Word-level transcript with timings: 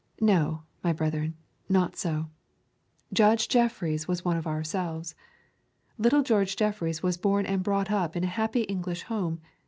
No, 0.19 0.63
my 0.83 0.93
brethren, 0.93 1.35
not 1.69 1.95
so. 1.95 2.25
Judge 3.13 3.47
Jeffreys 3.47 4.07
was 4.07 4.25
one 4.25 4.35
of 4.35 4.47
ourselves. 4.47 5.13
Little 5.99 6.23
George 6.23 6.55
Jeffreys 6.55 7.03
was 7.03 7.17
born 7.17 7.45
and 7.45 7.61
brought 7.61 7.91
up 7.91 8.15
in 8.15 8.23
a 8.23 8.37
happy 8.41 8.61
English 8.61 9.03
home. 9.03 9.41